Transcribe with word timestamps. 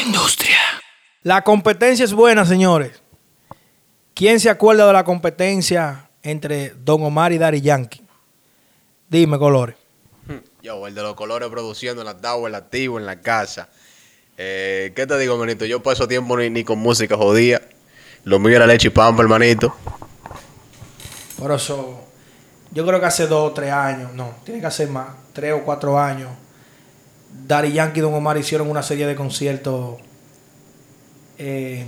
industria. 0.00 0.58
La 1.22 1.42
competencia 1.42 2.04
es 2.04 2.12
buena, 2.12 2.44
señores. 2.44 3.02
¿Quién 4.14 4.40
se 4.40 4.50
acuerda 4.50 4.86
de 4.86 4.92
la 4.92 5.04
competencia 5.04 6.10
entre 6.22 6.70
Don 6.70 7.02
Omar 7.02 7.32
y 7.32 7.38
Daddy 7.38 7.60
Yankee? 7.60 8.02
Dime, 9.08 9.38
colores. 9.38 9.76
Yo, 10.62 10.86
el 10.86 10.94
de 10.94 11.02
los 11.02 11.14
colores 11.14 11.48
produciendo 11.48 12.02
en 12.02 12.06
la 12.06 12.16
tabla, 12.16 12.46
en 12.46 12.52
la 12.52 12.58
activo, 12.58 12.98
en 12.98 13.06
la 13.06 13.20
casa. 13.20 13.68
Eh, 14.36 14.92
¿Qué 14.94 15.06
te 15.06 15.18
digo, 15.18 15.34
hermanito? 15.34 15.64
Yo 15.64 15.82
paso 15.82 16.08
tiempo 16.08 16.36
ni, 16.36 16.50
ni 16.50 16.64
con 16.64 16.78
música 16.78 17.16
jodía. 17.16 17.60
Lo 18.24 18.38
mío 18.38 18.56
era 18.56 18.66
leche 18.66 18.88
y 18.88 18.90
pampa, 18.90 19.22
hermanito. 19.22 19.74
Por 21.38 21.52
eso, 21.52 22.04
yo 22.70 22.86
creo 22.86 23.00
que 23.00 23.06
hace 23.06 23.26
dos 23.26 23.50
o 23.50 23.54
tres 23.54 23.72
años, 23.72 24.12
no, 24.12 24.34
tiene 24.44 24.60
que 24.60 24.66
hacer 24.66 24.88
más, 24.88 25.08
tres 25.32 25.54
o 25.54 25.64
cuatro 25.64 25.98
años, 25.98 26.30
Daddy 27.46 27.72
Yankee 27.72 28.00
y 28.00 28.02
Don 28.02 28.14
Omar 28.14 28.36
hicieron 28.38 28.68
una 28.70 28.82
serie 28.82 29.06
de 29.06 29.14
conciertos 29.14 29.98
eh, 31.38 31.84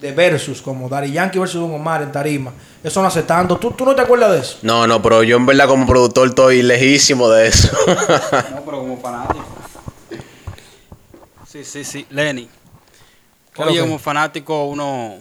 de 0.00 0.12
versus, 0.12 0.60
como 0.60 0.88
Daddy 0.88 1.12
Yankee 1.12 1.38
versus 1.38 1.60
Don 1.60 1.72
Omar 1.74 2.02
en 2.02 2.12
Tarima. 2.12 2.52
Eso 2.82 3.00
no 3.00 3.08
hace 3.08 3.22
tanto. 3.22 3.56
¿Tú, 3.58 3.70
¿Tú 3.72 3.84
no 3.84 3.94
te 3.94 4.02
acuerdas 4.02 4.32
de 4.32 4.38
eso? 4.40 4.58
No, 4.62 4.86
no, 4.86 5.00
pero 5.00 5.22
yo 5.22 5.36
en 5.36 5.46
verdad 5.46 5.66
como 5.68 5.86
productor 5.86 6.28
estoy 6.28 6.62
lejísimo 6.62 7.28
de 7.28 7.48
eso. 7.48 7.76
No, 8.50 8.62
pero 8.64 8.78
como 8.78 8.98
fanático. 8.98 9.44
Sí, 11.46 11.64
sí, 11.64 11.84
sí. 11.84 12.06
Lenny. 12.10 12.48
¿Qué 13.54 13.62
es 13.62 13.66
lo 13.66 13.72
Oye, 13.72 13.80
que? 13.80 13.80
como 13.80 13.98
fanático, 13.98 14.64
uno. 14.66 15.14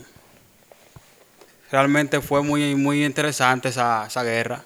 Realmente 1.72 2.20
fue 2.22 2.42
muy, 2.42 2.76
muy 2.76 3.06
interesante 3.06 3.70
esa, 3.70 4.06
esa 4.08 4.23
guerra. 4.23 4.64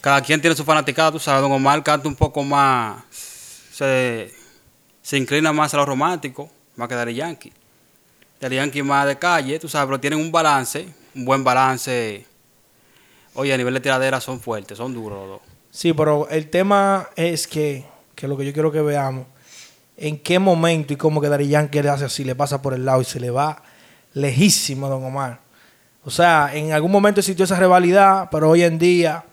Cada 0.00 0.20
quien 0.20 0.40
tiene 0.40 0.56
su 0.56 0.64
fanaticada, 0.64 1.12
tú 1.12 1.18
sabes. 1.18 1.42
Don 1.42 1.52
Omar 1.52 1.82
canta 1.82 2.08
un 2.08 2.14
poco 2.14 2.42
más. 2.42 3.02
Se, 3.74 4.32
se 5.02 5.16
inclina 5.16 5.52
más 5.52 5.74
a 5.74 5.78
lo 5.78 5.84
romántico, 5.84 6.48
más 6.76 6.88
que 6.88 6.94
Daddy 6.94 7.14
Yankee. 7.14 7.52
Daddy 8.40 8.54
Yankee 8.54 8.84
más 8.84 9.04
de 9.08 9.18
calle, 9.18 9.58
tú 9.58 9.68
sabes, 9.68 9.86
pero 9.86 9.98
tienen 9.98 10.20
un 10.20 10.30
balance, 10.30 10.86
un 11.12 11.24
buen 11.24 11.42
balance. 11.42 12.24
Oye, 13.34 13.52
a 13.52 13.56
nivel 13.56 13.74
de 13.74 13.80
tiradera 13.80 14.20
son 14.20 14.38
fuertes, 14.38 14.78
son 14.78 14.94
duros 14.94 15.18
los 15.18 15.28
dos. 15.28 15.40
Sí, 15.72 15.92
pero 15.92 16.28
el 16.28 16.50
tema 16.50 17.08
es 17.16 17.48
que, 17.48 17.84
que 18.14 18.28
lo 18.28 18.36
que 18.36 18.46
yo 18.46 18.52
quiero 18.52 18.70
que 18.70 18.80
veamos, 18.80 19.26
en 19.96 20.20
qué 20.20 20.38
momento 20.38 20.92
y 20.92 20.96
cómo 20.96 21.20
que 21.20 21.28
Daddy 21.28 21.48
Yankee 21.48 21.82
le 21.82 21.88
hace 21.88 22.04
así, 22.04 22.22
le 22.22 22.36
pasa 22.36 22.62
por 22.62 22.74
el 22.74 22.84
lado 22.84 23.00
y 23.00 23.04
se 23.04 23.18
le 23.18 23.30
va 23.30 23.60
lejísimo 24.12 24.86
a 24.86 24.90
Don 24.90 25.04
Omar. 25.04 25.40
O 26.04 26.12
sea, 26.12 26.52
en 26.54 26.70
algún 26.70 26.92
momento 26.92 27.18
existió 27.18 27.44
esa 27.44 27.58
rivalidad, 27.58 28.28
pero 28.30 28.50
hoy 28.50 28.62
en 28.62 28.78
día, 28.78 29.24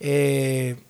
eh, 0.00 0.82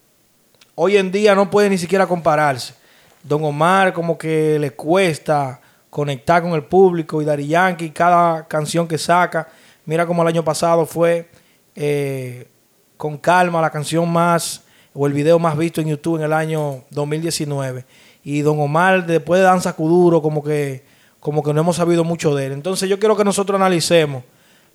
hoy 0.76 0.98
en 0.98 1.10
día 1.10 1.34
no 1.34 1.50
puede 1.50 1.68
ni 1.68 1.78
siquiera 1.78 2.06
compararse. 2.06 2.80
Don 3.22 3.44
Omar 3.44 3.92
como 3.92 4.18
que 4.18 4.58
le 4.58 4.72
cuesta 4.72 5.60
conectar 5.90 6.42
con 6.42 6.52
el 6.52 6.64
público 6.64 7.20
y 7.20 7.24
Daddy 7.24 7.46
Yankee, 7.46 7.90
cada 7.90 8.46
canción 8.48 8.88
que 8.88 8.98
saca, 8.98 9.48
mira 9.84 10.06
como 10.06 10.22
el 10.22 10.28
año 10.28 10.44
pasado 10.44 10.86
fue 10.86 11.28
eh, 11.74 12.48
con 12.96 13.18
calma 13.18 13.60
la 13.60 13.70
canción 13.70 14.10
más 14.10 14.62
o 14.94 15.06
el 15.06 15.12
video 15.12 15.38
más 15.38 15.56
visto 15.56 15.80
en 15.80 15.88
YouTube 15.88 16.16
en 16.16 16.22
el 16.22 16.32
año 16.32 16.82
2019 16.90 17.84
y 18.24 18.40
Don 18.42 18.60
Omar 18.60 19.06
después 19.06 19.40
de 19.40 19.44
Danza 19.44 19.72
Kuduro 19.74 20.22
como 20.22 20.42
que 20.42 20.84
como 21.22 21.42
que 21.44 21.54
no 21.54 21.60
hemos 21.60 21.76
sabido 21.76 22.02
mucho 22.02 22.34
de 22.34 22.46
él. 22.46 22.52
Entonces 22.52 22.88
yo 22.88 22.98
quiero 22.98 23.16
que 23.16 23.22
nosotros 23.22 23.54
analicemos 23.54 24.24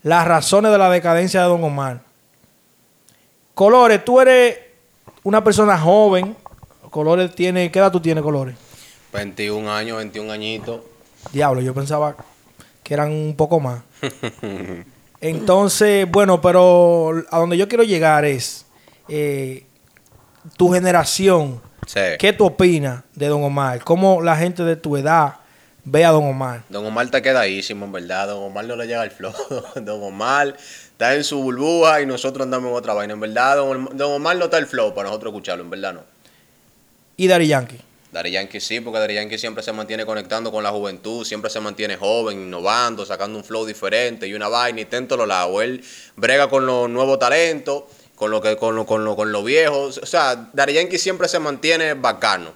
las 0.02 0.26
razones 0.26 0.72
de 0.72 0.78
la 0.78 0.90
decadencia 0.90 1.42
de 1.42 1.48
Don 1.50 1.62
Omar. 1.62 2.00
Colores, 3.54 4.06
tú 4.06 4.22
eres 4.22 4.58
una 5.24 5.44
persona 5.44 5.78
joven. 5.78 6.38
Colores 6.90 7.34
tiene, 7.36 7.72
¿qué 7.72 7.80
edad 7.80 7.92
tú 7.92 8.00
tienes, 8.00 8.24
Colores? 8.24 8.56
21 9.14 9.72
años, 9.72 9.98
21 9.98 10.32
añitos. 10.32 10.82
Diablo, 11.32 11.62
yo 11.62 11.74
pensaba 11.74 12.16
que 12.84 12.94
eran 12.94 13.12
un 13.12 13.36
poco 13.36 13.60
más. 13.60 13.82
Entonces, 15.22 16.10
bueno, 16.10 16.42
pero 16.42 17.24
a 17.32 17.40
donde 17.40 17.58
yo 17.58 17.68
quiero 17.68 17.84
llegar 17.84 18.26
es 18.26 18.66
eh, 19.10 19.66
tu 20.56 20.72
generación. 20.72 21.62
Sí. 21.86 22.00
¿Qué 22.20 22.34
tú 22.34 22.46
opinas 22.46 23.04
de 23.16 23.28
Don 23.28 23.44
Omar? 23.44 23.84
¿Cómo 23.84 24.22
la 24.22 24.36
gente 24.36 24.64
de 24.64 24.76
tu 24.76 24.96
edad 24.98 25.36
ve 25.84 26.06
a 26.06 26.12
Don 26.12 26.26
Omar? 26.26 26.64
Don 26.70 26.86
Omar 26.86 27.06
está 27.06 27.22
quedadísimo, 27.22 27.86
en 27.86 27.92
verdad. 27.92 28.28
Don 28.28 28.44
Omar 28.44 28.66
no 28.66 28.76
le 28.76 28.86
llega 28.86 29.04
el 29.04 29.12
flow. 29.12 29.34
Don 29.76 30.04
Omar 30.04 30.56
está 30.92 31.16
en 31.16 31.24
su 31.24 31.42
burbuja 31.42 32.02
y 32.02 32.06
nosotros 32.06 32.46
andamos 32.46 32.70
en 32.70 32.76
otra 32.76 32.94
vaina. 32.94 33.14
En 33.14 33.20
verdad, 33.20 33.56
Don, 33.58 33.98
Don 33.98 34.14
Omar 34.14 34.38
no 34.38 34.46
está 34.46 34.58
el 34.58 34.68
flow 34.68 34.94
para 34.94 35.10
nosotros 35.10 35.32
escucharlo, 35.32 35.64
en 35.64 35.70
verdad 35.70 35.94
no. 35.94 36.17
Y 37.20 37.28
Daddy 37.28 37.48
Yankee. 37.48 37.82
Daddy 38.12 38.32
Yankee 38.32 38.60
sí, 38.60 38.80
porque 38.80 39.00
Daddy 39.00 39.16
Yankee 39.16 39.40
siempre 39.40 39.64
se 39.64 39.74
mantiene 39.74 40.06
conectando 40.06 40.52
con 40.52 40.64
la 40.64 40.70
juventud, 40.70 41.26
siempre 41.26 41.50
se 41.50 41.60
mantiene 41.60 41.98
joven, 41.98 42.44
innovando, 42.44 43.06
sacando 43.08 43.40
un 43.40 43.44
flow 43.44 43.66
diferente 43.66 44.28
y 44.28 44.36
una 44.36 44.48
vaina 44.48 44.80
y 44.80 44.84
está 44.84 44.98
en 44.98 45.08
todos 45.08 45.28
lados. 45.28 45.64
Él 45.64 45.84
brega 46.16 46.48
con 46.48 46.68
los 46.68 46.88
nuevos 46.88 47.18
talentos, 47.18 47.86
con 48.16 48.30
lo 48.30 48.40
que, 48.40 48.56
con 48.56 48.76
lo, 48.76 48.86
con 48.86 49.04
lo, 49.04 49.16
con 49.16 49.32
los 49.32 49.44
viejos. 49.44 49.98
O 49.98 50.06
sea, 50.06 50.50
Daddy 50.54 50.74
Yankee 50.74 51.00
siempre 51.00 51.28
se 51.28 51.40
mantiene 51.40 51.96
bacano. 51.96 52.52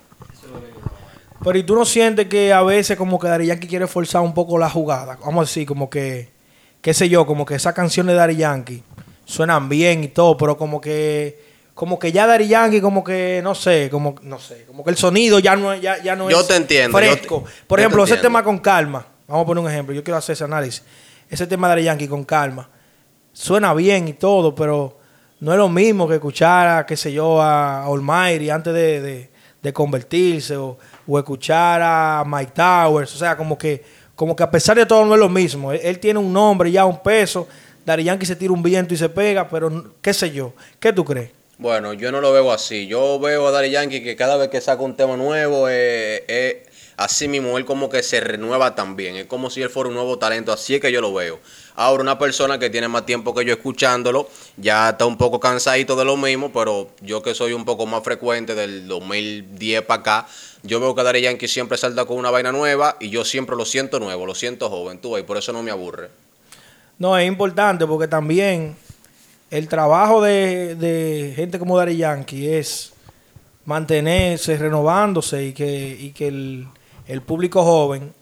Pero 1.43 1.57
¿y 1.57 1.63
tú 1.63 1.73
no 1.73 1.83
sientes 1.83 2.27
que 2.27 2.53
a 2.53 2.61
veces 2.61 2.95
como 2.95 3.19
que 3.19 3.27
Daddy 3.27 3.47
Yankee 3.47 3.67
quiere 3.67 3.87
forzar 3.87 4.21
un 4.21 4.35
poco 4.35 4.59
la 4.59 4.69
jugada? 4.69 5.17
Vamos 5.21 5.37
a 5.37 5.49
decir, 5.49 5.67
como 5.67 5.89
que, 5.89 6.29
qué 6.81 6.93
sé 6.93 7.09
yo, 7.09 7.25
como 7.25 7.47
que 7.47 7.55
esas 7.55 7.73
canciones 7.73 8.13
de 8.13 8.19
Daddy 8.19 8.35
Yankee 8.35 8.83
suenan 9.25 9.69
bien 9.69 10.03
y 10.03 10.09
todo, 10.09 10.37
pero 10.37 10.55
como 10.55 10.79
que 10.79 11.50
como 11.81 11.97
que 11.97 12.11
ya 12.11 12.27
Daddy 12.27 12.47
Yankee 12.47 12.79
como 12.79 13.03
que 13.03 13.41
no 13.43 13.55
sé, 13.55 13.89
como 13.89 14.13
no 14.21 14.37
sé, 14.37 14.65
como 14.67 14.83
que 14.83 14.91
el 14.91 14.97
sonido 14.97 15.39
ya 15.39 15.55
no 15.55 15.73
es- 15.73 15.81
ya, 15.81 15.97
ya 16.03 16.15
no 16.15 16.29
Yo 16.29 16.41
es 16.41 16.47
te 16.47 16.55
entiendo, 16.55 16.99
yo 16.99 17.03
te- 17.09 17.11
fresco. 17.17 17.39
Por 17.41 17.49
yo 17.49 17.57
te 17.75 17.81
ejemplo, 17.81 18.03
ese 18.03 18.13
entiendo. 18.13 18.27
tema 18.37 18.43
con 18.43 18.59
calma, 18.59 19.03
vamos 19.27 19.43
a 19.43 19.47
poner 19.47 19.63
un 19.63 19.71
ejemplo, 19.71 19.95
yo 19.95 20.03
quiero 20.03 20.15
hacer 20.19 20.33
ese 20.33 20.43
análisis. 20.43 20.83
Ese 21.27 21.47
tema 21.47 21.67
de 21.67 21.71
Daddy 21.73 21.85
Yankee 21.85 22.07
con 22.07 22.23
calma 22.23 22.69
suena 23.33 23.73
bien 23.73 24.07
y 24.07 24.13
todo, 24.13 24.53
pero 24.53 24.99
no 25.39 25.51
es 25.53 25.57
lo 25.57 25.69
mismo 25.69 26.07
que 26.07 26.13
escuchar 26.13 26.67
a, 26.67 26.85
qué 26.85 26.95
sé 26.95 27.11
yo, 27.11 27.41
a 27.41 27.83
Almighty 27.85 28.51
antes 28.51 28.75
de, 28.75 29.01
de- 29.01 29.31
de 29.63 29.73
convertirse 29.73 30.55
o, 30.57 30.77
o 31.07 31.17
escuchar 31.17 31.81
a 31.83 32.23
Mike 32.27 32.51
Towers. 32.53 33.15
O 33.15 33.17
sea, 33.17 33.35
como 33.35 33.57
que, 33.57 33.83
como 34.15 34.35
que 34.35 34.43
a 34.43 34.51
pesar 34.51 34.77
de 34.77 34.85
todo 34.85 35.03
no 35.03 35.15
es 35.15 35.19
lo 35.19 35.29
mismo. 35.29 35.71
Él, 35.71 35.79
él 35.83 35.97
tiene 35.99 36.19
un 36.19 36.31
nombre 36.31 36.71
ya, 36.71 36.85
un 36.85 37.01
peso. 37.01 37.47
Daddy 37.83 38.03
Yankee 38.03 38.27
se 38.27 38.35
tira 38.35 38.53
un 38.53 38.61
viento 38.61 38.93
y 38.93 38.97
se 38.97 39.09
pega, 39.09 39.49
pero 39.49 39.95
qué 39.99 40.13
sé 40.13 40.29
yo. 40.31 40.53
¿Qué 40.79 40.93
tú 40.93 41.03
crees? 41.03 41.31
Bueno, 41.61 41.93
yo 41.93 42.11
no 42.11 42.21
lo 42.21 42.33
veo 42.33 42.51
así. 42.51 42.87
Yo 42.87 43.19
veo 43.19 43.45
a 43.45 43.51
Daddy 43.51 43.69
Yankee 43.69 44.01
que 44.01 44.15
cada 44.15 44.35
vez 44.35 44.49
que 44.49 44.59
saca 44.59 44.81
un 44.81 44.95
tema 44.95 45.15
nuevo, 45.15 45.69
eh, 45.69 46.25
eh, 46.27 46.65
así 46.97 47.27
mismo 47.27 47.55
él 47.55 47.65
como 47.65 47.87
que 47.87 48.01
se 48.01 48.19
renueva 48.19 48.73
también. 48.73 49.15
Es 49.15 49.27
como 49.27 49.51
si 49.51 49.61
él 49.61 49.69
fuera 49.69 49.87
un 49.87 49.93
nuevo 49.93 50.17
talento. 50.17 50.51
Así 50.51 50.73
es 50.73 50.81
que 50.81 50.91
yo 50.91 51.01
lo 51.01 51.13
veo. 51.13 51.37
Ahora, 51.75 52.01
una 52.01 52.17
persona 52.17 52.57
que 52.57 52.71
tiene 52.71 52.87
más 52.87 53.05
tiempo 53.05 53.35
que 53.35 53.45
yo 53.45 53.53
escuchándolo, 53.53 54.27
ya 54.57 54.89
está 54.89 55.05
un 55.05 55.19
poco 55.19 55.39
cansadito 55.39 55.95
de 55.95 56.03
lo 56.03 56.17
mismo, 56.17 56.51
pero 56.51 56.89
yo 57.01 57.21
que 57.21 57.35
soy 57.35 57.53
un 57.53 57.63
poco 57.63 57.85
más 57.85 58.03
frecuente 58.03 58.55
del 58.55 58.87
2010 58.87 59.83
para 59.83 60.01
acá, 60.01 60.27
yo 60.63 60.79
veo 60.79 60.95
que 60.95 61.03
Daddy 61.03 61.21
Yankee 61.21 61.47
siempre 61.47 61.77
salta 61.77 62.05
con 62.05 62.17
una 62.17 62.31
vaina 62.31 62.51
nueva 62.51 62.97
y 62.99 63.11
yo 63.11 63.23
siempre 63.23 63.55
lo 63.55 63.65
siento 63.65 63.99
nuevo, 63.99 64.25
lo 64.25 64.33
siento 64.33 64.67
joven, 64.67 64.97
tú, 64.97 65.15
y 65.15 65.21
por 65.21 65.37
eso 65.37 65.53
no 65.53 65.61
me 65.61 65.69
aburre. 65.69 66.09
No, 66.97 67.15
es 67.15 67.27
importante 67.27 67.85
porque 67.85 68.07
también 68.07 68.75
el 69.51 69.67
trabajo 69.67 70.21
de, 70.21 70.75
de 70.75 71.33
gente 71.35 71.59
como 71.59 71.77
Daddy 71.77 71.97
Yankee 71.97 72.47
es 72.47 72.93
mantenerse 73.65 74.57
renovándose 74.57 75.45
y 75.47 75.53
que, 75.53 75.97
y 75.99 76.11
que 76.11 76.29
el, 76.29 76.67
el 77.05 77.21
público 77.21 77.63
joven 77.63 78.13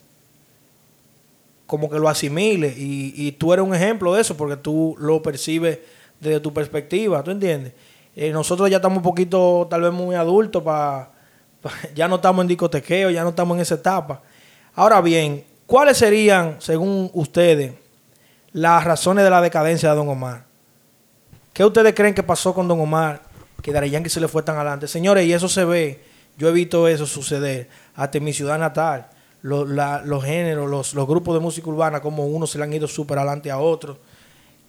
como 1.68 1.88
que 1.88 2.00
lo 2.00 2.10
asimile 2.10 2.74
y, 2.76 3.14
y 3.16 3.32
tú 3.34 3.54
eres 3.54 3.64
un 3.64 3.76
ejemplo 3.76 4.14
de 4.16 4.22
eso 4.22 4.36
porque 4.36 4.58
tú 4.58 4.96
lo 5.00 5.22
percibes 5.22 5.78
desde 6.20 6.40
tu 6.40 6.52
perspectiva, 6.52 7.24
¿tú 7.24 7.30
entiendes? 7.30 7.74
Eh, 8.16 8.32
nosotros 8.32 8.68
ya 8.70 8.78
estamos 8.78 8.98
un 8.98 9.04
poquito 9.04 9.68
tal 9.70 9.84
vez 9.84 9.94
muy 9.94 10.16
adultos 10.16 10.64
para 10.64 11.12
ya 11.96 12.08
no 12.08 12.16
estamos 12.16 12.42
en 12.42 12.48
discotequeo, 12.48 13.12
ya 13.12 13.22
no 13.22 13.30
estamos 13.30 13.56
en 13.56 13.62
esa 13.62 13.76
etapa. 13.76 14.22
Ahora 14.74 15.00
bien, 15.00 15.46
¿cuáles 15.68 16.00
serían, 16.00 16.56
según 16.60 17.12
ustedes, 17.14 17.74
las 18.52 18.84
razones 18.84 19.24
de 19.24 19.30
la 19.30 19.42
decadencia 19.42 19.92
de 19.92 19.96
Don 19.96 20.10
Omar? 20.10 20.49
¿Qué 21.60 21.66
ustedes 21.66 21.94
creen 21.94 22.14
que 22.14 22.24
pasó 22.24 22.54
con 22.54 22.70
Don 22.70 22.80
Omar? 22.80 23.22
Que 23.62 23.74
Yankee 23.90 24.10
se 24.10 24.22
le 24.22 24.30
fue 24.30 24.42
tan 24.44 24.56
adelante. 24.56 24.88
Señores, 24.88 25.26
y 25.26 25.34
eso 25.34 25.50
se 25.50 25.66
ve. 25.66 26.02
Yo 26.38 26.48
he 26.48 26.54
visto 26.54 26.88
eso 26.88 27.06
suceder 27.06 27.68
hasta 27.96 28.18
en 28.18 28.24
mi 28.24 28.32
ciudad 28.32 28.58
natal. 28.58 29.10
Los, 29.42 30.24
géneros, 30.24 30.94
los, 30.94 31.06
grupos 31.06 31.34
de 31.34 31.42
música 31.42 31.68
urbana, 31.68 32.00
como 32.00 32.26
unos 32.28 32.52
se 32.52 32.60
le 32.60 32.64
han 32.64 32.72
ido 32.72 32.88
súper 32.88 33.18
adelante 33.18 33.52
a 33.52 33.58
otros. 33.58 33.98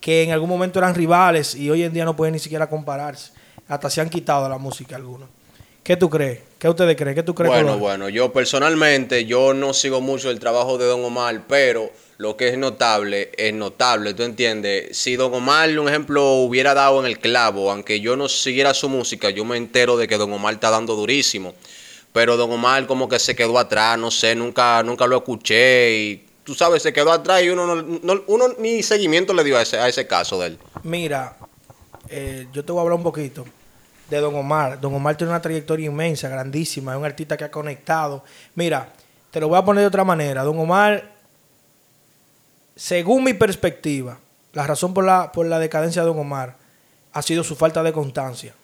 Que 0.00 0.24
en 0.24 0.32
algún 0.32 0.48
momento 0.48 0.80
eran 0.80 0.96
rivales 0.96 1.54
y 1.54 1.70
hoy 1.70 1.84
en 1.84 1.92
día 1.92 2.04
no 2.04 2.16
pueden 2.16 2.32
ni 2.32 2.40
siquiera 2.40 2.68
compararse. 2.68 3.34
Hasta 3.68 3.88
se 3.88 4.00
han 4.00 4.10
quitado 4.10 4.48
la 4.48 4.58
música 4.58 4.96
algunos. 4.96 5.28
¿Qué 5.90 5.96
tú 5.96 6.08
crees? 6.08 6.38
¿Qué 6.60 6.68
ustedes 6.68 6.94
creen? 6.96 7.16
¿Qué 7.16 7.24
tú 7.24 7.34
crees? 7.34 7.48
Bueno, 7.50 7.66
Colón? 7.66 7.80
bueno, 7.80 8.08
yo 8.08 8.32
personalmente, 8.32 9.24
yo 9.24 9.54
no 9.54 9.74
sigo 9.74 10.00
mucho 10.00 10.30
el 10.30 10.38
trabajo 10.38 10.78
de 10.78 10.86
Don 10.86 11.04
Omar, 11.04 11.46
pero 11.48 11.90
lo 12.18 12.36
que 12.36 12.46
es 12.46 12.56
notable 12.56 13.32
es 13.36 13.52
notable, 13.52 14.14
¿tú 14.14 14.22
entiendes? 14.22 14.96
Si 14.96 15.16
Don 15.16 15.34
Omar, 15.34 15.76
un 15.76 15.88
ejemplo, 15.88 16.34
hubiera 16.34 16.74
dado 16.74 17.00
en 17.00 17.06
el 17.06 17.18
clavo, 17.18 17.72
aunque 17.72 17.98
yo 17.98 18.14
no 18.14 18.28
siguiera 18.28 18.72
su 18.72 18.88
música, 18.88 19.30
yo 19.30 19.44
me 19.44 19.56
entero 19.56 19.96
de 19.96 20.06
que 20.06 20.16
Don 20.16 20.32
Omar 20.32 20.54
está 20.54 20.70
dando 20.70 20.94
durísimo. 20.94 21.54
pero 22.12 22.36
Don 22.36 22.52
Omar 22.52 22.86
como 22.86 23.08
que 23.08 23.18
se 23.18 23.34
quedó 23.34 23.58
atrás, 23.58 23.98
no 23.98 24.12
sé, 24.12 24.36
nunca, 24.36 24.84
nunca 24.84 25.08
lo 25.08 25.16
escuché 25.16 25.92
y 25.92 26.24
tú 26.44 26.54
sabes, 26.54 26.84
se 26.84 26.92
quedó 26.92 27.10
atrás 27.10 27.42
y 27.42 27.48
uno, 27.48 27.66
no, 27.66 27.82
no- 27.82 28.22
uno 28.28 28.44
ni 28.58 28.84
seguimiento 28.84 29.34
le 29.34 29.42
dio 29.42 29.58
a 29.58 29.62
ese, 29.62 29.76
a 29.76 29.88
ese 29.88 30.06
caso 30.06 30.38
de 30.38 30.46
él. 30.46 30.58
Mira, 30.84 31.36
eh, 32.08 32.46
yo 32.52 32.64
te 32.64 32.70
voy 32.70 32.78
a 32.78 32.82
hablar 32.82 32.96
un 32.98 33.02
poquito 33.02 33.44
de 34.10 34.18
Don 34.18 34.34
Omar. 34.34 34.80
Don 34.80 34.92
Omar 34.92 35.16
tiene 35.16 35.30
una 35.30 35.40
trayectoria 35.40 35.86
inmensa, 35.86 36.28
grandísima. 36.28 36.92
Es 36.92 36.98
un 36.98 37.04
artista 37.04 37.36
que 37.36 37.44
ha 37.44 37.50
conectado. 37.50 38.24
Mira, 38.56 38.92
te 39.30 39.40
lo 39.40 39.48
voy 39.48 39.58
a 39.58 39.64
poner 39.64 39.82
de 39.82 39.86
otra 39.86 40.04
manera. 40.04 40.42
Don 40.42 40.58
Omar, 40.58 41.08
según 42.74 43.24
mi 43.24 43.32
perspectiva, 43.32 44.18
la 44.52 44.66
razón 44.66 44.92
por 44.92 45.04
la, 45.04 45.30
por 45.30 45.46
la 45.46 45.58
decadencia 45.58 46.02
de 46.02 46.08
Don 46.08 46.18
Omar 46.18 46.56
ha 47.12 47.22
sido 47.22 47.44
su 47.44 47.54
falta 47.54 47.82
de 47.82 47.92
constancia. 47.92 48.54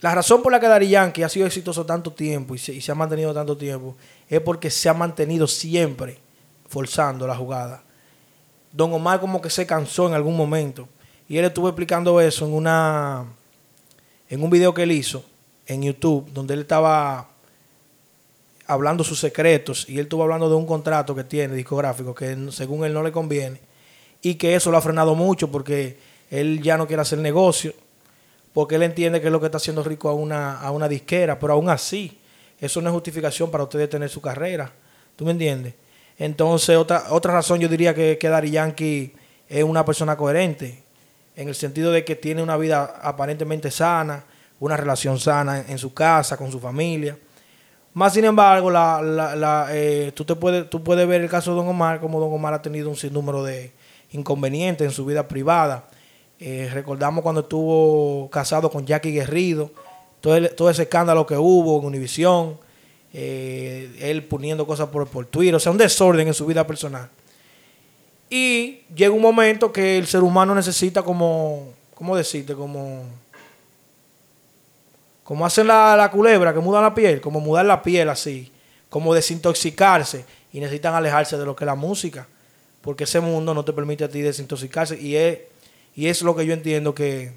La 0.00 0.14
razón 0.14 0.42
por 0.42 0.52
la 0.52 0.60
que 0.60 0.68
Daddy 0.68 0.88
Yankee 0.88 1.22
ha 1.24 1.28
sido 1.28 1.46
exitoso 1.46 1.84
tanto 1.84 2.12
tiempo 2.12 2.54
y 2.54 2.58
se, 2.58 2.72
y 2.72 2.80
se 2.80 2.92
ha 2.92 2.94
mantenido 2.94 3.34
tanto 3.34 3.56
tiempo 3.56 3.96
es 4.28 4.40
porque 4.40 4.70
se 4.70 4.88
ha 4.88 4.94
mantenido 4.94 5.46
siempre 5.46 6.18
forzando 6.68 7.26
la 7.26 7.36
jugada. 7.36 7.82
Don 8.72 8.92
Omar 8.92 9.20
como 9.20 9.42
que 9.42 9.50
se 9.50 9.66
cansó 9.66 10.06
en 10.06 10.14
algún 10.14 10.36
momento. 10.36 10.88
Y 11.28 11.36
él 11.36 11.44
estuvo 11.44 11.68
explicando 11.68 12.20
eso 12.20 12.46
en 12.46 12.54
una 12.54 13.26
en 14.28 14.42
un 14.42 14.50
video 14.50 14.74
que 14.74 14.82
él 14.82 14.92
hizo 14.92 15.24
en 15.66 15.82
YouTube, 15.82 16.30
donde 16.32 16.54
él 16.54 16.60
estaba 16.60 17.28
hablando 18.66 19.02
sus 19.04 19.18
secretos 19.18 19.88
y 19.88 19.94
él 19.94 20.00
estuvo 20.00 20.22
hablando 20.22 20.48
de 20.48 20.54
un 20.54 20.66
contrato 20.66 21.14
que 21.14 21.24
tiene 21.24 21.54
discográfico 21.54 22.14
que 22.14 22.36
según 22.50 22.84
él 22.84 22.92
no 22.92 23.02
le 23.02 23.10
conviene 23.10 23.60
y 24.20 24.34
que 24.34 24.54
eso 24.54 24.70
lo 24.70 24.76
ha 24.76 24.82
frenado 24.82 25.14
mucho 25.14 25.50
porque 25.50 25.98
él 26.30 26.60
ya 26.62 26.76
no 26.76 26.86
quiere 26.86 27.00
hacer 27.00 27.18
negocio 27.18 27.72
porque 28.52 28.74
él 28.74 28.82
entiende 28.82 29.20
que 29.20 29.28
es 29.28 29.32
lo 29.32 29.40
que 29.40 29.46
está 29.46 29.58
haciendo 29.58 29.82
rico 29.82 30.08
a 30.08 30.14
una, 30.14 30.60
a 30.60 30.70
una 30.70 30.88
disquera, 30.88 31.38
pero 31.38 31.52
aún 31.52 31.68
así, 31.70 32.18
eso 32.60 32.80
no 32.80 32.88
es 32.88 32.92
justificación 32.92 33.50
para 33.50 33.64
usted 33.64 33.88
tener 33.88 34.08
su 34.10 34.20
carrera. 34.20 34.72
¿Tú 35.14 35.24
me 35.24 35.30
entiendes? 35.30 35.74
Entonces, 36.18 36.76
otra, 36.76 37.04
otra 37.10 37.32
razón 37.32 37.60
yo 37.60 37.68
diría 37.68 37.94
que, 37.94 38.18
que 38.18 38.28
Daddy 38.28 38.50
Yankee 38.50 39.12
es 39.48 39.62
una 39.62 39.84
persona 39.84 40.16
coherente, 40.16 40.82
en 41.38 41.46
el 41.46 41.54
sentido 41.54 41.92
de 41.92 42.04
que 42.04 42.16
tiene 42.16 42.42
una 42.42 42.56
vida 42.56 42.98
aparentemente 43.00 43.70
sana, 43.70 44.24
una 44.58 44.76
relación 44.76 45.20
sana 45.20 45.64
en, 45.68 45.78
su 45.78 45.94
casa, 45.94 46.36
con 46.36 46.50
su 46.50 46.58
familia. 46.58 47.16
Más 47.94 48.12
sin 48.12 48.24
embargo, 48.24 48.72
la, 48.72 49.00
la, 49.00 49.36
la, 49.36 49.68
eh, 49.70 50.10
tú, 50.16 50.24
te 50.24 50.34
puedes, 50.34 50.68
tú 50.68 50.82
puedes 50.82 51.06
ver 51.06 51.20
el 51.20 51.30
caso 51.30 51.52
de 51.52 51.58
Don 51.58 51.68
Omar, 51.68 52.00
como 52.00 52.18
Don 52.18 52.32
Omar 52.32 52.54
ha 52.54 52.60
tenido 52.60 52.90
un 52.90 52.96
sinnúmero 52.96 53.44
de 53.44 53.70
inconvenientes 54.10 54.84
en 54.84 54.90
su 54.90 55.04
vida 55.04 55.28
privada. 55.28 55.88
Eh, 56.40 56.70
recordamos 56.74 57.22
cuando 57.22 57.42
estuvo 57.42 58.28
casado 58.30 58.68
con 58.68 58.84
Jackie 58.84 59.12
Guerrido, 59.12 59.70
todo, 60.20 60.44
todo 60.56 60.70
ese 60.70 60.82
escándalo 60.82 61.24
que 61.24 61.36
hubo 61.36 61.78
en 61.78 61.86
Univisión, 61.86 62.58
eh, 63.12 63.96
él 64.00 64.24
poniendo 64.24 64.66
cosas 64.66 64.88
por, 64.88 65.06
por 65.06 65.26
Twitter, 65.26 65.54
o 65.54 65.60
sea, 65.60 65.70
un 65.70 65.78
desorden 65.78 66.26
en 66.26 66.34
su 66.34 66.46
vida 66.46 66.66
personal. 66.66 67.08
Y 68.30 68.82
llega 68.94 69.12
un 69.12 69.22
momento 69.22 69.72
que 69.72 69.98
el 69.98 70.06
ser 70.06 70.22
humano 70.22 70.54
necesita 70.54 71.02
como, 71.02 71.72
¿cómo 71.94 72.16
decirte? 72.16 72.54
Como, 72.54 73.04
como 75.24 75.46
hacen 75.46 75.66
la, 75.66 75.96
la 75.96 76.10
culebra, 76.10 76.52
que 76.52 76.60
mudan 76.60 76.82
la 76.82 76.94
piel, 76.94 77.20
como 77.20 77.40
mudar 77.40 77.64
la 77.64 77.82
piel 77.82 78.08
así, 78.08 78.52
como 78.90 79.14
desintoxicarse 79.14 80.24
y 80.52 80.60
necesitan 80.60 80.94
alejarse 80.94 81.36
de 81.38 81.44
lo 81.44 81.56
que 81.56 81.64
es 81.64 81.66
la 81.66 81.74
música, 81.74 82.26
porque 82.82 83.04
ese 83.04 83.20
mundo 83.20 83.54
no 83.54 83.64
te 83.64 83.72
permite 83.72 84.04
a 84.04 84.08
ti 84.08 84.20
desintoxicarse 84.20 85.00
y 85.00 85.16
es, 85.16 85.38
y 85.94 86.06
es 86.06 86.22
lo 86.22 86.36
que 86.36 86.46
yo 86.46 86.52
entiendo 86.52 86.94
que, 86.94 87.32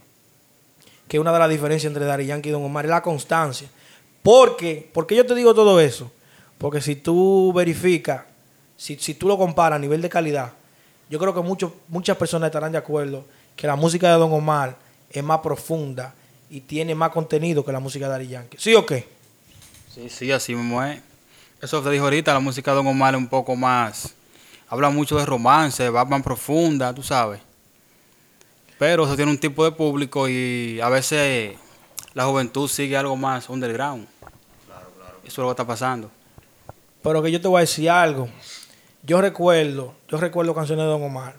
que 1.07 1.19
una 1.19 1.31
de 1.33 1.39
las 1.39 1.49
diferencias 1.49 1.89
entre 1.89 2.05
Daddy 2.05 2.25
Yankee 2.25 2.49
y 2.49 2.51
Don 2.51 2.63
Omar 2.63 2.85
es 2.85 2.91
la 2.91 3.01
constancia. 3.01 3.69
Porque, 4.23 4.89
porque 4.93 5.15
yo 5.15 5.25
te 5.25 5.35
digo 5.35 5.53
todo 5.53 5.79
eso, 5.79 6.11
porque 6.57 6.79
si 6.79 6.95
tú 6.95 7.51
verificas, 7.53 8.23
si, 8.77 8.97
si 8.97 9.15
tú 9.15 9.27
lo 9.27 9.37
comparas 9.37 9.77
a 9.77 9.79
nivel 9.79 10.01
de 10.01 10.09
calidad, 10.09 10.53
yo 11.11 11.19
creo 11.19 11.33
que 11.33 11.41
muchos 11.41 11.73
muchas 11.89 12.15
personas 12.15 12.47
estarán 12.47 12.71
de 12.71 12.77
acuerdo 12.77 13.25
que 13.57 13.67
la 13.67 13.75
música 13.75 14.11
de 14.11 14.17
Don 14.17 14.31
Omar 14.31 14.77
es 15.09 15.21
más 15.21 15.39
profunda 15.41 16.15
y 16.49 16.61
tiene 16.61 16.95
más 16.95 17.11
contenido 17.11 17.65
que 17.65 17.71
la 17.73 17.81
música 17.81 18.05
de 18.05 18.11
Daddy 18.11 18.27
Yankee. 18.29 18.57
¿Sí 18.57 18.73
o 18.75 18.85
qué? 18.85 19.07
Sí, 19.93 20.09
sí, 20.09 20.31
así 20.31 20.55
mismo 20.55 20.81
es. 20.81 21.01
Eso 21.61 21.81
te 21.81 21.89
dijo 21.91 22.05
ahorita, 22.05 22.33
la 22.33 22.39
música 22.39 22.71
de 22.71 22.77
Don 22.77 22.87
Omar 22.87 23.13
es 23.13 23.19
un 23.19 23.27
poco 23.27 23.55
más... 23.55 24.15
Habla 24.69 24.89
mucho 24.89 25.17
de 25.17 25.25
romance, 25.25 25.89
va 25.89 26.05
más 26.05 26.23
profunda, 26.23 26.93
tú 26.95 27.03
sabes. 27.03 27.41
Pero 28.79 29.03
eso 29.03 29.17
tiene 29.17 29.31
un 29.31 29.37
tipo 29.37 29.65
de 29.65 29.73
público 29.73 30.29
y 30.29 30.79
a 30.81 30.87
veces 30.87 31.57
la 32.13 32.23
juventud 32.23 32.69
sigue 32.69 32.95
algo 32.95 33.17
más 33.17 33.49
underground. 33.49 34.07
Eso 35.25 35.27
es 35.27 35.37
lo 35.37 35.47
que 35.47 35.51
está 35.51 35.67
pasando. 35.67 36.09
Pero 37.03 37.21
que 37.21 37.31
yo 37.31 37.41
te 37.41 37.49
voy 37.49 37.57
a 37.57 37.61
decir 37.61 37.89
algo. 37.89 38.29
Yo 39.03 39.21
recuerdo, 39.21 39.93
yo 40.09 40.17
recuerdo 40.17 40.53
canciones 40.53 40.85
de 40.85 40.89
Don 40.91 41.03
Omar. 41.03 41.33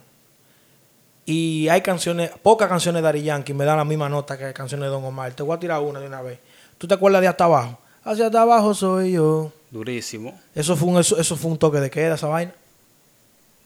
Y 1.24 1.68
hay 1.68 1.80
canciones, 1.82 2.30
pocas 2.42 2.68
canciones 2.68 3.00
de 3.00 3.06
Daddy 3.06 3.22
Yankee 3.22 3.54
me 3.54 3.64
dan 3.64 3.76
la 3.76 3.84
misma 3.84 4.08
nota 4.08 4.36
que 4.36 4.52
canciones 4.52 4.86
de 4.86 4.90
Don 4.90 5.04
Omar. 5.04 5.32
Te 5.34 5.42
voy 5.42 5.56
a 5.56 5.60
tirar 5.60 5.80
una 5.80 6.00
de 6.00 6.06
una 6.06 6.20
vez. 6.20 6.38
¿Tú 6.78 6.88
te 6.88 6.94
acuerdas 6.94 7.20
de 7.20 7.28
Hasta 7.28 7.44
Abajo? 7.44 7.78
Hacia 8.04 8.26
hasta 8.26 8.42
abajo 8.42 8.74
soy 8.74 9.12
yo. 9.12 9.52
Durísimo. 9.70 10.36
Eso 10.56 10.74
fue 10.74 10.88
un, 10.88 10.98
eso, 10.98 11.16
eso 11.18 11.36
fue 11.36 11.52
un 11.52 11.56
toque 11.56 11.78
de 11.78 11.88
queda, 11.88 12.16
esa 12.16 12.26
vaina. 12.26 12.52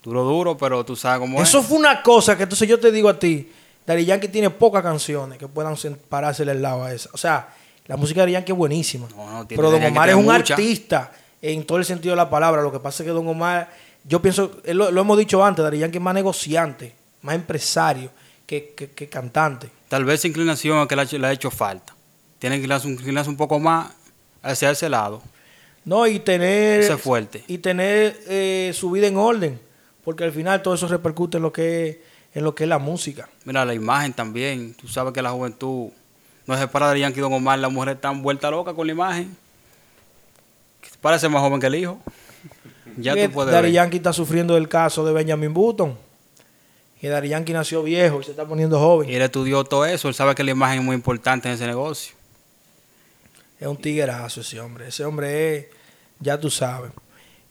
Duro, 0.03 0.25
duro, 0.25 0.59
pero 0.59 0.85
tú 0.85 0.95
sabes 0.95 1.21
cómo 1.21 1.41
Eso 1.41 1.61
es. 1.61 1.67
fue 1.67 1.79
una 1.79 2.03
cosa 2.03 2.37
que 2.37 2.43
entonces 2.43 2.69
yo 2.69 2.79
te 2.79 2.93
digo 2.93 3.09
a 3.09 3.19
ti, 3.19 3.51
Daddy 3.87 4.05
Yankee 4.05 4.29
tiene 4.29 4.51
pocas 4.51 4.83
canciones 4.83 5.39
que 5.39 5.49
puedan 5.49 5.75
parársele 6.11 6.51
al 6.51 6.61
lado 6.61 6.85
a 6.85 6.93
esa. 6.93 7.09
O 7.15 7.17
sea, 7.17 7.49
la 7.87 7.97
música 7.97 8.21
de 8.21 8.25
Daddy 8.27 8.33
Yankee 8.35 8.53
es 8.53 8.59
buenísima. 8.59 9.09
No, 9.17 9.31
no, 9.31 9.47
tiene- 9.47 9.57
pero 9.63 9.71
Don 9.71 9.83
Omar 9.83 10.11
es 10.11 10.15
un 10.15 10.27
mucha. 10.27 10.53
artista 10.53 11.11
en 11.41 11.65
todo 11.65 11.79
el 11.79 11.87
sentido 11.87 12.13
de 12.13 12.17
la 12.17 12.29
palabra. 12.29 12.61
Lo 12.61 12.71
que 12.71 12.79
pasa 12.79 13.03
es 13.03 13.07
que 13.07 13.13
Don 13.15 13.27
Omar, 13.27 13.71
yo 14.09 14.23
pienso, 14.23 14.61
eh, 14.65 14.75
lo, 14.75 14.91
lo 14.91 15.01
hemos 15.01 15.19
dicho 15.19 15.45
antes, 15.45 15.63
Daddy 15.65 15.79
Yankee 15.79 15.99
es 15.99 16.03
más 16.03 16.15
negociante, 16.15 16.95
más 17.23 17.35
empresario 17.35 18.11
que, 18.47 18.73
que- 18.77 18.91
que 18.91 19.09
cantante. 19.09 19.71
Tal 19.89 20.05
vez 20.05 20.21
esa 20.21 20.29
inclinación 20.29 20.79
es 20.81 20.87
que 20.89 20.95
le 20.97 21.03
ha 21.03 21.05
hecho, 21.05 21.19
le 21.19 21.27
ha 21.27 21.33
hecho 21.33 21.51
falta. 21.51 21.95
Tiene 22.39 22.57
que 22.57 22.61
inclinarse, 22.61 22.87
un- 22.87 22.95
inclinarse 22.95 23.31
un 23.31 23.37
poco 23.37 23.59
más 23.59 23.93
hacia 24.43 24.71
ese 24.71 24.89
lado. 24.89 25.23
No, 25.85 26.07
y 26.07 26.19
tener, 26.21 26.81
Ese 26.81 26.95
es 26.95 27.01
fuerte. 27.01 27.45
y 27.47 27.59
tener 27.59 28.19
eh, 28.27 28.73
su 28.75 28.91
vida 28.91 29.07
en 29.07 29.17
orden, 29.17 29.61
porque 30.05 30.25
al 30.25 30.33
final 30.33 30.61
todo 30.63 30.75
eso 30.75 30.89
repercute 30.89 31.37
en 31.39 31.43
lo 31.45 31.53
que 31.53 31.89
es, 31.89 31.97
en 32.35 32.45
lo 32.45 32.55
que 32.55 32.65
es 32.65 32.69
la 32.69 32.79
música. 32.79 33.29
Mira, 33.45 33.65
la 33.65 33.73
imagen 33.75 34.13
también. 34.13 34.75
Tú 34.75 34.89
sabes 34.89 35.13
que 35.13 35.23
la 35.23 35.31
juventud 35.31 35.89
no 36.47 36.55
es 36.55 36.67
para 36.69 36.91
de 36.93 37.01
Yankee 37.01 37.21
Don 37.21 37.33
Omar. 37.33 37.59
La 37.61 37.69
mujer 37.69 37.95
está 37.95 38.11
vuelta 38.11 38.51
loca 38.51 38.75
con 38.75 38.87
la 38.87 38.93
imagen. 38.93 39.37
Parece 41.01 41.29
más 41.29 41.41
joven 41.41 41.61
que 41.61 41.67
el 41.69 41.75
hijo. 41.77 42.01
Ya 42.97 43.15
tú 43.15 43.33
puedes 43.33 43.53
Daddy 43.53 43.65
ver. 43.65 43.73
Yankee 43.73 43.97
está 43.99 44.13
sufriendo 44.13 44.55
del 44.55 44.69
caso 44.69 45.05
de 45.05 45.13
Benjamin 45.13 45.53
Button. 45.53 45.97
Que 47.01 47.09
Daddy 47.09 47.29
Yankee 47.29 47.53
nació 47.53 47.83
viejo 47.83 48.21
y 48.21 48.25
se 48.25 48.31
está 48.31 48.47
poniendo 48.47 48.79
joven. 48.79 49.09
Y 49.09 49.15
él 49.15 49.23
estudió 49.23 49.65
todo 49.65 49.85
eso. 49.85 50.09
Él 50.09 50.15
sabe 50.15 50.35
que 50.35 50.43
la 50.43 50.51
imagen 50.51 50.81
es 50.81 50.85
muy 50.85 50.95
importante 50.95 51.49
en 51.49 51.55
ese 51.55 51.67
negocio. 51.67 52.15
Es 53.61 53.67
un 53.67 53.77
tiguerazo 53.77 54.41
ese 54.41 54.61
hombre. 54.61 54.89
Ese 54.89 55.05
hombre 55.05 55.57
es, 55.57 55.67
ya 56.21 56.39
tú 56.39 56.51
sabes. 56.51 56.91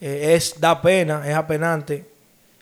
Eh, 0.02 0.34
es, 0.36 0.60
da 0.60 0.82
pena, 0.82 1.28
es 1.28 1.36
apenante 1.36 2.06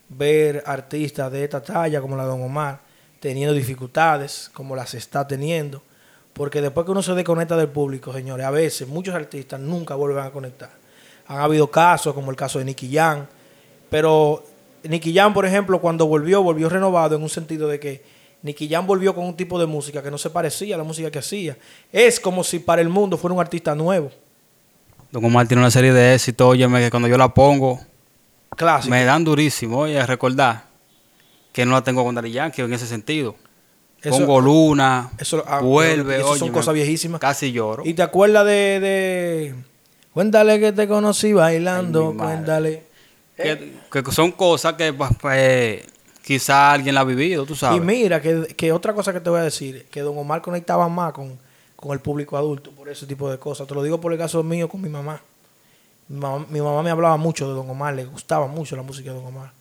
ver 0.10 0.64
artistas 0.66 1.32
de 1.32 1.44
esta 1.44 1.62
talla 1.62 2.02
como 2.02 2.16
la 2.16 2.24
de 2.24 2.30
Don 2.30 2.42
Omar 2.42 2.80
teniendo 3.24 3.54
dificultades 3.54 4.52
como 4.54 4.76
las 4.76 4.94
está 4.94 5.26
teniendo. 5.26 5.82
Porque 6.34 6.62
después 6.62 6.84
que 6.84 6.92
uno 6.92 7.02
se 7.02 7.14
desconecta 7.14 7.56
del 7.56 7.70
público, 7.70 8.12
señores, 8.12 8.46
a 8.46 8.52
veces 8.52 8.86
muchos 8.86 9.16
artistas 9.16 9.62
nunca 9.62 9.96
vuelven 9.96 10.26
a 10.26 10.32
conectar. 10.32 10.83
Han 11.28 11.40
habido 11.40 11.70
casos, 11.72 12.14
como 12.14 12.32
el 12.32 12.38
caso 12.38 12.60
de 12.60 12.66
Nicky 12.66 12.94
Jam. 12.94 13.26
Pero 13.90 14.44
Nicky 14.84 15.14
Jam, 15.14 15.34
por 15.34 15.46
ejemplo, 15.46 15.80
cuando 15.80 16.06
volvió, 16.08 16.44
volvió 16.44 16.68
renovado 16.70 17.16
en 17.16 17.24
un 17.24 17.30
sentido 17.30 17.68
de 17.68 17.80
que 17.80 18.04
Nicky 18.42 18.68
Jam 18.68 18.86
volvió 18.86 19.16
con 19.16 19.26
un 19.26 19.36
tipo 19.38 19.58
de 19.60 19.66
música 19.66 20.04
que 20.04 20.12
no 20.12 20.18
se 20.18 20.30
parecía 20.30 20.76
a 20.76 20.78
la 20.78 20.84
música 20.84 21.10
que 21.10 21.20
hacía. 21.20 21.58
Es 21.92 22.20
como 22.20 22.44
si 22.44 22.60
para 22.60 22.82
el 22.82 22.90
mundo 22.90 23.18
fuera 23.18 23.34
un 23.34 23.40
artista 23.42 23.74
nuevo, 23.76 24.12
Don 25.12 25.24
Omar 25.24 25.48
tiene 25.48 25.62
una 25.62 25.70
serie 25.72 25.94
de 25.94 26.16
éxitos. 26.16 26.48
Óyeme, 26.50 26.80
que 26.82 26.90
cuando 26.90 27.08
yo 27.08 27.18
la 27.20 27.32
pongo, 27.34 27.80
clásico. 28.58 28.90
me 28.90 29.06
dan 29.06 29.24
durísimo. 29.24 29.78
Oye, 29.80 30.04
recordar 30.08 30.64
que 31.54 31.66
no 31.68 31.74
la 31.74 31.84
tengo 31.84 32.04
con 32.04 32.16
Daddy 32.16 32.32
Yankee 32.32 32.64
en 32.64 32.74
ese 32.74 32.88
sentido. 32.88 33.36
Eso- 34.02 34.18
Pongo 34.18 34.42
Luna, 34.42 35.12
eso- 35.20 35.44
ah, 35.48 35.60
vuelve. 35.62 36.18
eso 36.20 36.36
son 36.36 36.52
cosas 36.52 36.74
viejísimas. 36.74 37.22
Casi 37.22 37.52
lloro. 37.52 37.84
¿Y 37.86 37.94
te 37.94 38.02
acuerdas 38.02 38.46
de, 38.46 38.80
de... 38.82 39.56
Cuéntale 40.14 40.60
que 40.60 40.72
te 40.72 40.88
conocí 40.88 41.34
bailando, 41.34 42.10
Ay, 42.12 42.18
cuéntale. 42.18 42.84
que, 43.36 43.74
que 43.92 44.12
son 44.12 44.32
cosas 44.32 44.74
que 44.74 44.94
pues, 44.94 45.10
pues, 45.20 45.84
quizá 46.24 46.72
alguien 46.72 46.94
la 46.96 47.02
ha 47.02 47.04
vivido, 47.04 47.46
tú 47.46 47.56
sabes. 47.56 47.78
Y 47.78 47.82
mira, 47.82 48.22
que, 48.22 48.54
que 48.56 48.72
otra 48.72 48.94
cosa 48.94 49.12
que 49.12 49.20
te 49.20 49.30
voy 49.30 49.40
a 49.40 49.44
decir, 49.44 49.88
que 49.90 50.02
Don 50.02 50.18
Omar 50.18 50.42
conectaba 50.42 50.88
más 50.88 51.14
con, 51.14 51.38
con 51.76 51.92
el 51.94 52.00
público 52.00 52.38
adulto 52.38 52.72
por 52.72 52.90
ese 52.90 53.06
tipo 53.08 53.30
de 53.30 53.40
cosas. 53.40 53.68
Te 53.68 53.74
lo 53.74 53.82
digo 53.82 54.00
por 54.00 54.12
el 54.14 54.20
caso 54.20 54.44
mío 54.44 54.70
con 54.70 54.82
mi 54.82 54.90
mamá. 54.90 55.20
Mi 56.10 56.20
mamá, 56.20 56.46
mi 56.50 56.62
mamá 56.62 56.84
me 56.84 56.92
hablaba 56.92 57.18
mucho 57.18 57.48
de 57.48 57.56
Don 57.56 57.70
Omar, 57.70 57.96
le 57.96 58.06
gustaba 58.06 58.46
mucho 58.48 58.76
la 58.76 58.84
música 58.84 59.10
de 59.12 59.16
Don 59.16 59.26
Omar. 59.26 59.52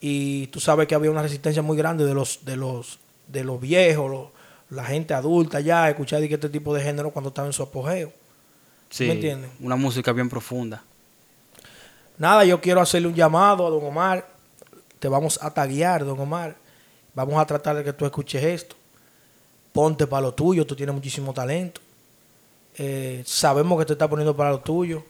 Y 0.00 0.46
tú 0.48 0.60
sabes 0.60 0.86
que 0.86 0.94
había 0.94 1.10
una 1.10 1.22
resistencia 1.22 1.60
muy 1.62 1.76
grande 1.76 2.04
de 2.04 2.14
los, 2.14 2.44
de 2.44 2.56
los, 2.56 2.98
de 3.28 3.44
los 3.44 3.60
viejos, 3.60 4.10
los- 4.10 4.28
la 4.70 4.84
gente 4.84 5.12
adulta 5.14 5.58
ya, 5.58 5.88
escuchar 5.90 6.22
este 6.22 6.48
tipo 6.48 6.72
de 6.72 6.80
género 6.80 7.10
cuando 7.10 7.30
estaba 7.30 7.48
en 7.48 7.52
su 7.52 7.62
apogeo. 7.64 8.12
Sí, 8.90 9.06
¿Me 9.06 9.12
entienden? 9.12 9.50
una 9.60 9.76
música 9.76 10.12
bien 10.12 10.28
profunda. 10.28 10.82
Nada, 12.18 12.44
yo 12.44 12.60
quiero 12.60 12.80
hacerle 12.80 13.08
un 13.08 13.14
llamado 13.14 13.66
a 13.66 13.70
don 13.70 13.84
Omar. 13.84 14.26
Te 14.98 15.08
vamos 15.08 15.38
a 15.40 15.50
taguear, 15.50 16.04
don 16.04 16.18
Omar. 16.20 16.56
Vamos 17.14 17.40
a 17.40 17.46
tratar 17.46 17.76
de 17.76 17.84
que 17.84 17.92
tú 17.92 18.04
escuches 18.04 18.42
esto. 18.42 18.76
Ponte 19.72 20.06
para 20.06 20.22
lo 20.22 20.34
tuyo, 20.34 20.66
tú 20.66 20.74
tienes 20.76 20.94
muchísimo 20.94 21.32
talento. 21.32 21.80
Eh, 22.76 23.22
sabemos 23.24 23.78
que 23.78 23.86
te 23.86 23.92
estás 23.94 24.08
poniendo 24.08 24.36
para 24.36 24.50
lo 24.50 24.60
tuyo. 24.60 25.04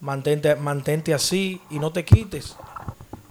Mantente, 0.00 0.56
mantente 0.56 1.14
así 1.14 1.60
y 1.70 1.78
no 1.78 1.92
te 1.92 2.04
quites. 2.04 2.56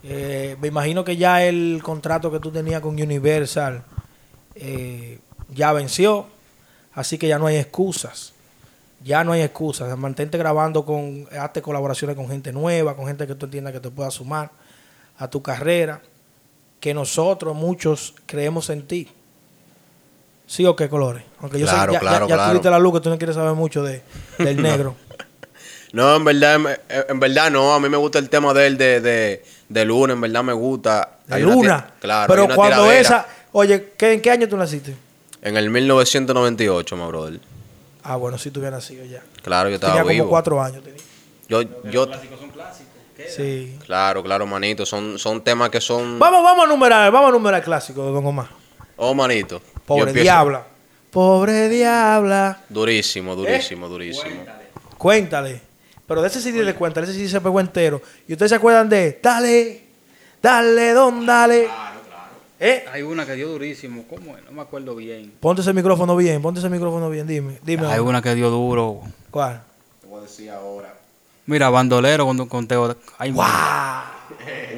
Eh, 0.03 0.55
me 0.62 0.67
imagino 0.67 1.03
que 1.03 1.17
ya 1.17 1.43
el 1.43 1.81
contrato 1.83 2.31
que 2.31 2.39
tú 2.39 2.51
tenías 2.51 2.79
con 2.81 2.93
Universal 2.93 3.83
eh, 4.55 5.19
ya 5.53 5.74
venció. 5.74 6.27
Así 6.93 7.17
que 7.17 7.27
ya 7.27 7.39
no 7.39 7.47
hay 7.47 7.57
excusas. 7.57 8.35
Ya 9.04 9.24
no 9.24 9.34
hay 9.34 9.42
excusas. 9.42 9.96
Mantente 9.98 10.38
grabando 10.38 10.86
con, 10.86 11.28
hazte 11.40 11.62
colaboraciones 11.62 12.16
con 12.16 12.28
gente 12.28 12.52
nueva, 12.52 12.96
con 12.96 13.06
gente 13.08 13.28
que 13.28 13.36
tú 13.36 13.46
entiendas 13.46 13.74
que 13.74 13.80
te 13.80 13.90
pueda 13.92 14.10
sumar 14.12 14.50
a 15.18 15.30
tu 15.30 15.42
carrera. 15.42 16.02
Que 16.80 16.94
nosotros, 16.94 17.56
muchos, 17.56 18.14
creemos 18.25 18.70
en 18.70 18.88
ti. 18.88 19.08
¿Sí 20.48 20.66
o 20.66 20.75
qué 20.75 20.88
colores? 20.90 21.24
Aunque 21.40 21.60
yo 21.60 21.66
Claro, 21.66 21.80
sé, 21.80 21.88
ya, 21.88 21.94
ya- 21.94 22.00
claro, 22.00 22.28
ya, 22.28 22.36
claro. 22.36 22.50
tú 22.52 22.54
viste 22.58 22.70
la 22.70 22.80
luz 22.80 22.94
que 22.94 23.00
tú 23.00 23.10
no 23.10 23.18
quieres 23.18 23.36
saber 23.36 23.54
mucho 23.54 23.84
de, 23.84 24.02
del 24.38 24.62
negro. 24.62 24.96
No, 25.92 26.16
en 26.16 26.24
verdad, 26.25 26.56
en, 26.56 27.06
en 27.10 27.20
verdad 27.20 27.50
no. 27.52 27.74
A 27.74 27.80
mí 27.80 27.90
me 27.90 27.98
gusta 27.98 28.20
el 28.20 28.30
tema 28.30 28.54
de 28.54 28.68
él 28.68 28.78
de, 28.78 29.02
de, 29.02 29.46
de 29.70 29.86
Luna. 29.86 30.14
En 30.14 30.22
verdad 30.22 30.44
me 30.44 30.54
gusta. 30.54 31.18
De 31.25 31.36
Hay 31.36 31.42
Luna. 31.44 31.92
Claro. 32.00 32.32
Pero 32.34 32.48
cuando 32.56 32.75
tiradera. 32.84 33.00
esa. 33.02 33.28
Oye, 33.54 33.94
¿qué, 33.98 34.14
¿en 34.14 34.22
qué 34.22 34.30
año 34.32 34.48
tú 34.48 34.58
naciste? 34.58 34.96
En 35.42 35.58
el 35.58 35.70
1998, 35.70 36.96
my 36.98 37.08
brother. 37.08 37.40
Ah, 38.07 38.15
bueno, 38.17 38.38
sí, 38.38 38.51
tú 38.51 38.59
hubieras 38.59 38.83
nacido 38.83 39.03
ya. 39.03 39.21
Claro, 39.41 39.67
yo 39.69 39.75
estaba 39.75 39.93
Tenía 39.93 40.03
como 40.03 40.13
vivo. 40.13 40.29
cuatro 40.29 40.62
años. 40.62 40.83
Tenía. 40.83 41.01
Yo, 41.50 41.62
yo, 41.89 42.05
son 42.05 42.50
clásicos. 42.51 42.93
Sí. 43.29 43.77
claro, 43.85 44.21
claro, 44.21 44.45
manito. 44.45 44.85
Son, 44.85 45.17
son 45.17 45.41
temas 45.43 45.69
que 45.69 45.81
son. 45.81 46.19
Vamos, 46.19 46.43
vamos 46.43 46.65
a 46.65 46.67
numerar, 46.67 47.12
vamos 47.12 47.29
a 47.29 47.31
numerar 47.31 47.59
el 47.62 47.65
clásico 47.65 48.05
de 48.05 48.12
Don 48.12 48.25
Omar. 48.25 48.47
Oh, 48.97 49.13
manito. 49.13 49.62
Pobre 49.85 50.12
empiezo- 50.12 50.21
diabla. 50.24 50.65
Pobre 51.09 51.69
diabla. 51.69 52.59
Durísimo, 52.69 53.35
durísimo, 53.35 53.88
durísimo. 53.88 54.43
Cuéntale. 54.97 55.62
Pero 56.07 56.21
de 56.21 56.27
ese 56.27 56.41
sí 56.41 56.51
de 56.51 56.75
cuéntale, 56.75 57.07
ese 57.07 57.15
sí 57.15 57.27
se 57.27 57.41
pegó 57.41 57.59
entero. 57.59 58.01
¿Y 58.27 58.33
ustedes 58.33 58.50
se 58.51 58.55
acuerdan 58.55 58.88
de 58.89 59.19
Dale, 59.24 59.85
dale, 60.41 60.93
don, 60.93 61.25
dale? 61.25 61.67
¿Eh? 62.59 62.85
Hay 62.91 63.01
una 63.01 63.25
que 63.25 63.33
dio 63.33 63.50
durísimo. 63.50 64.05
¿Cómo 64.09 64.38
es? 64.38 64.43
No 64.45 64.51
me 64.51 64.62
acuerdo 64.62 64.95
bien. 64.95 65.33
Ponte 65.39 65.62
ese 65.62 65.74
micrófono 65.74 66.15
bien, 66.15 66.41
ponte 66.41 66.59
ese 66.59 66.69
micrófono 66.69 67.09
bien, 67.09 67.27
dime, 67.27 67.59
dime. 67.63 67.88
Hay 67.88 68.00
una 68.00 68.21
que 68.21 68.33
dio 68.35 68.50
duro. 68.50 69.01
¿Cuál? 69.31 69.62
Te 70.01 70.07
voy 70.07 70.19
a 70.19 70.21
decir 70.24 70.50
ahora. 70.51 70.93
Mira, 71.47 71.69
bandolero 71.69 72.25
con, 72.25 72.47
con 72.47 72.67
Teo. 72.67 72.95
Hay 73.17 73.31
¡Wow! 73.31 73.45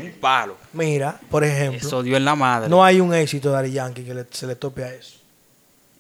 un 0.04 0.12
palo. 0.20 0.56
Mira, 0.74 1.20
por 1.30 1.44
ejemplo, 1.44 1.78
Eso 1.88 2.04
dio 2.04 2.18
en 2.18 2.26
la 2.26 2.36
madre. 2.36 2.68
no 2.70 2.84
hay 2.84 3.00
un 3.00 3.14
éxito 3.14 3.52
de 3.52 3.58
Ari 3.58 3.72
Yankee 3.72 4.04
que 4.04 4.14
le- 4.14 4.26
se 4.32 4.48
le 4.48 4.56
tope 4.56 4.84
a 4.84 4.94
eso. 4.94 5.20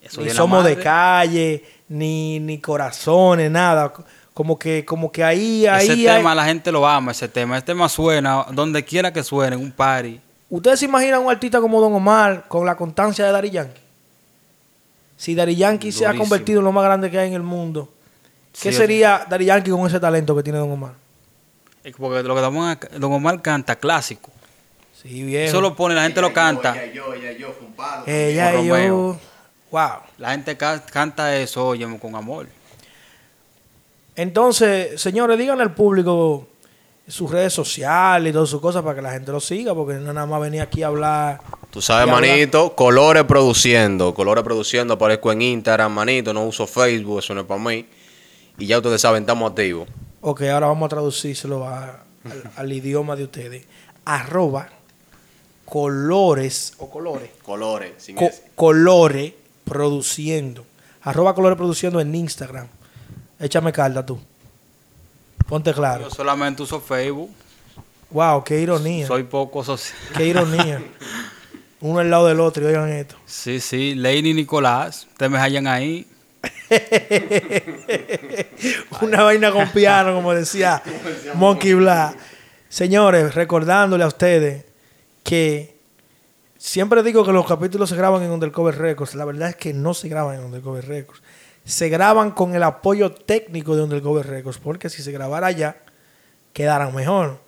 Eso 0.02 0.18
ni 0.22 0.24
dio 0.26 0.32
en 0.32 0.36
la 0.38 0.42
somos 0.42 0.66
de 0.66 0.78
calle, 0.80 1.64
ni, 1.90 2.40
ni 2.40 2.60
corazones, 2.60 3.50
nada. 3.52 3.94
Como 4.34 4.60
que, 4.60 4.84
como 4.84 5.12
que 5.12 5.24
ahí, 5.24 5.66
ahí. 5.68 5.88
Ese 5.90 6.04
tema 6.04 6.36
la 6.36 6.46
gente 6.46 6.72
lo 6.72 6.86
ama, 6.88 7.12
ese 7.12 7.28
tema. 7.30 7.58
Este 7.58 7.72
tema 7.72 7.88
suena 7.88 8.46
donde 8.52 8.84
quiera 8.84 9.14
que 9.14 9.24
suene, 9.24 9.56
en 9.56 9.62
un 9.62 9.72
party. 9.72 10.20
¿Ustedes 10.50 10.80
se 10.80 10.86
imaginan 10.86 11.24
un 11.24 11.30
artista 11.32 11.60
como 11.60 11.82
Don 11.82 11.94
Omar 11.94 12.46
con 12.48 12.66
la 12.66 12.76
constancia 12.76 13.26
de 13.26 13.32
Daddy 13.32 13.50
Yankee? 13.52 13.82
Si 15.18 15.36
Daddy 15.36 15.56
Yankee 15.56 15.92
se 15.92 16.06
ha 16.06 16.14
convertido 16.16 16.60
en 16.60 16.66
lo 16.66 16.72
más 16.72 16.84
grande 16.86 17.10
que 17.12 17.18
hay 17.20 17.28
en 17.28 17.34
el 17.34 17.44
mundo, 17.44 17.90
¿qué 18.62 18.72
Sí, 18.72 18.78
sería 18.78 19.26
Daddy 19.30 19.46
Yankee 19.46 19.72
con 19.72 19.86
ese 19.88 20.00
talento 20.00 20.36
que 20.36 20.44
tiene 20.44 20.60
Don 20.60 20.72
Omar? 20.72 20.94
Es 21.84 21.94
Porque 21.96 22.24
lo 22.24 22.36
que 22.36 22.42
Don 22.42 22.56
Omar- 22.56 22.90
Don 23.00 23.12
Omar 23.14 23.42
canta 23.42 23.76
clásico. 23.76 24.32
Sí, 25.02 25.24
viejo. 25.24 25.50
Eso 25.50 25.62
lo 25.62 25.76
pone, 25.76 25.96
la 25.96 26.04
gente 26.04 26.22
lo 26.22 26.32
canta. 26.34 26.74
yo, 26.94 27.14
ella, 27.14 27.32
yo, 27.34 27.52
fue 27.52 27.68
un 27.68 27.74
palo. 27.74 28.04
Ella 28.08 28.60
y 28.60 28.68
yo. 28.68 29.18
Wow. 29.72 29.90
La 30.18 30.32
gente 30.32 30.56
ca- 30.56 30.84
canta 30.86 31.36
eso, 31.36 31.68
oye, 31.68 31.86
con 32.00 32.16
amor. 32.16 32.48
Entonces, 34.16 35.00
señores, 35.00 35.38
díganle 35.38 35.64
al 35.64 35.74
público 35.76 36.48
sus 37.08 37.32
redes 37.32 37.54
sociales 37.54 38.30
y 38.30 38.34
todas 38.34 38.50
sus 38.50 38.60
cosas 38.62 38.84
para 38.84 38.96
que 38.96 39.02
la 39.02 39.12
gente 39.12 39.32
lo 39.32 39.40
siga, 39.40 39.74
porque 39.74 39.94
no 39.96 40.12
nada 40.14 40.28
más 40.28 40.42
venía 40.42 40.64
aquí 40.64 40.84
a 40.84 40.88
hablar. 40.88 41.40
Tú 41.72 41.82
sabes, 41.82 42.12
manito, 42.12 42.76
Colores 42.76 43.24
Produciendo. 43.24 44.14
Colores 44.14 44.44
Produciendo, 44.44 44.96
aparezco 44.96 45.32
en 45.32 45.42
Instagram, 45.42 45.92
manito. 45.94 46.34
No 46.34 46.46
uso 46.46 46.68
Facebook, 46.68 47.20
eso 47.20 47.34
no 47.34 47.42
es 47.42 47.48
para 47.48 47.62
mí. 47.62 47.86
Y 48.58 48.66
ya 48.68 48.78
ustedes 48.78 49.00
saben, 49.02 49.24
estamos 49.24 49.50
activos. 49.52 49.88
Ok, 50.22 50.42
ahora 50.44 50.68
vamos 50.68 50.88
a 50.88 50.90
traducírselo 50.90 51.66
a- 51.68 52.04
al, 52.26 52.52
al 52.58 52.74
idioma 52.74 53.16
de 53.16 53.24
ustedes. 53.24 53.66
Arroba 54.04 54.70
colores 55.66 56.74
o 56.80 56.90
colores. 56.90 57.30
Colores, 57.44 57.92
sin 57.98 58.16
Co- 58.16 58.30
colores 58.56 59.34
produciendo. 59.64 60.66
Arroba 61.04 61.34
colores 61.36 61.58
produciendo 61.58 62.00
en 62.02 62.14
Instagram. 62.16 62.68
Échame 63.40 63.72
carta 63.72 64.06
tú. 64.06 64.20
Ponte 65.48 65.74
claro. 65.74 66.04
Yo 66.04 66.10
solamente 66.10 66.64
uso 66.64 66.82
Facebook. 66.82 67.32
Wow, 68.10 68.44
qué 68.44 68.60
ironía. 68.60 69.08
Soy 69.08 69.24
poco 69.24 69.64
social. 69.64 69.98
Qué 70.16 70.28
ironía. 70.28 70.82
Uno 71.80 72.00
al 72.00 72.10
lado 72.10 72.28
del 72.28 72.40
otro, 72.40 72.64
y 72.64 72.68
oigan 72.68 72.90
esto. 72.90 73.16
Sí, 73.26 73.60
sí. 73.60 73.96
Lady 73.96 74.34
Nicolás. 74.34 75.08
Ustedes 75.12 75.32
me 75.32 75.38
hallan 75.38 75.68
ahí. 75.68 76.08
Una 79.02 79.24
vaina 79.24 79.52
con 79.52 79.70
piano, 79.70 80.14
como 80.14 80.34
decía 80.34 80.82
Monkey 81.36 81.74
Black. 81.74 82.18
Señores, 82.70 83.36
recordándole 83.36 84.04
a 84.04 84.08
ustedes 84.08 84.66
que 85.24 85.78
siempre 86.58 87.04
digo 87.04 87.26
que 87.26 87.32
los 87.32 87.46
capítulos 87.46 87.90
se 87.90 87.96
graban 87.96 88.24
en 88.24 88.32
Undercover 88.32 88.78
Records. 88.78 89.16
La 89.16 89.26
verdad 89.26 89.50
es 89.50 89.56
que 89.56 89.74
no 89.74 89.94
se 89.94 90.10
graban 90.10 90.40
en 90.40 90.46
Undercover 90.46 90.88
Records. 90.88 91.22
Se 91.68 91.90
graban 91.90 92.32
con 92.32 92.56
el 92.56 92.64
apoyo 92.64 93.12
técnico 93.12 93.76
de 93.76 93.84
Undercover 93.84 94.26
Records, 94.26 94.58
porque 94.58 94.90
si 94.90 95.04
se 95.04 95.12
grabara 95.12 95.48
allá, 95.48 95.76
quedaran 96.54 96.96
mejor. 96.96 97.42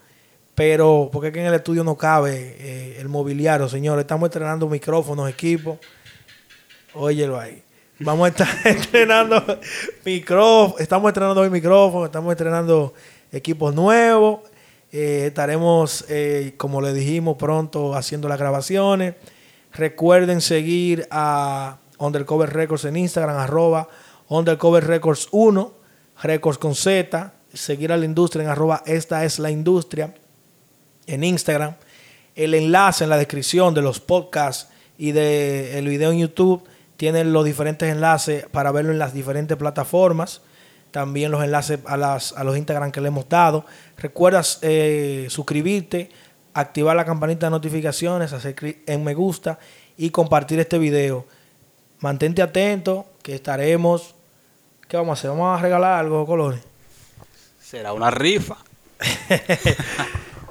Pero, 0.55 1.09
porque 1.09 1.31
que 1.31 1.39
en 1.39 1.45
el 1.45 1.53
estudio 1.53 1.85
no 1.85 1.95
cabe 1.95 2.57
eh, 2.59 2.97
el 2.99 3.07
mobiliario, 3.07 3.69
señores. 3.69 4.03
Estamos 4.03 4.27
estrenando 4.27 4.67
micrófonos, 4.67 5.29
equipos. 5.29 5.79
Óyelo 6.95 7.39
ahí. 7.39 7.63
Vamos 8.01 8.25
a 8.25 8.27
estar 8.27 8.47
estrenando 8.67 9.41
micrófonos, 10.03 10.81
estamos 10.81 11.09
estrenando 11.11 11.39
hoy 11.39 11.49
micrófonos, 11.49 12.07
estamos 12.07 12.31
estrenando 12.33 12.93
equipos 13.31 13.73
nuevos. 13.73 14.41
Eh, 14.91 15.27
estaremos, 15.27 16.03
eh, 16.09 16.55
como 16.57 16.81
le 16.81 16.91
dijimos, 16.91 17.37
pronto 17.37 17.95
haciendo 17.95 18.27
las 18.27 18.37
grabaciones. 18.37 19.15
Recuerden 19.71 20.41
seguir 20.41 21.07
a 21.09 21.77
Undercover 21.99 22.51
Records 22.51 22.83
en 22.83 22.97
Instagram, 22.97 23.37
arroba 23.37 23.87
Undercover 24.29 24.85
Records 24.85 25.27
1, 25.31 25.73
Records 26.21 26.57
con 26.57 26.75
Z. 26.75 27.33
Seguir 27.53 27.91
a 27.91 27.97
la 27.97 28.05
industria 28.05 28.43
en 28.43 28.49
arroba 28.49 28.83
Esta 28.85 29.25
es 29.25 29.39
la 29.39 29.49
industria 29.49 30.13
en 31.07 31.23
Instagram. 31.23 31.75
El 32.35 32.53
enlace 32.53 33.03
en 33.03 33.09
la 33.09 33.17
descripción 33.17 33.73
de 33.73 33.81
los 33.81 33.99
podcasts 33.99 34.69
y 34.97 35.11
del 35.11 35.75
el 35.75 35.87
video 35.87 36.11
en 36.11 36.19
YouTube 36.19 36.63
tienen 36.95 37.33
los 37.33 37.43
diferentes 37.43 37.91
enlaces 37.91 38.45
para 38.51 38.71
verlo 38.71 38.91
en 38.91 38.99
las 38.99 39.13
diferentes 39.13 39.57
plataformas. 39.57 40.41
También 40.91 41.31
los 41.31 41.43
enlaces 41.43 41.79
a, 41.85 41.97
las, 41.97 42.33
a 42.33 42.43
los 42.43 42.55
Instagram 42.55 42.91
que 42.91 43.01
le 43.01 43.07
hemos 43.07 43.27
dado. 43.27 43.65
Recuerda 43.97 44.43
eh, 44.61 45.25
suscribirte, 45.29 46.11
activar 46.53 46.95
la 46.95 47.05
campanita 47.05 47.47
de 47.47 47.51
notificaciones, 47.51 48.33
hacer 48.33 48.53
clic 48.53 48.79
en 48.85 49.03
me 49.03 49.15
gusta 49.15 49.57
y 49.97 50.11
compartir 50.11 50.59
este 50.59 50.77
video. 50.77 51.25
Mantente 51.99 52.41
atento 52.41 53.07
que 53.23 53.33
estaremos. 53.35 54.15
¿Qué 54.89 54.97
vamos 54.97 55.11
a 55.11 55.19
hacer? 55.19 55.29
¿Vamos 55.29 55.59
a 55.59 55.61
regalar 55.61 55.99
algo, 55.99 56.25
Colores? 56.25 56.59
Será 57.61 57.93
una 57.93 58.11
rifa. 58.11 58.57